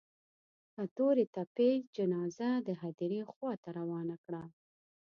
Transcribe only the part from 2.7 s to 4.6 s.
هديرې خوا ته روانه کړه.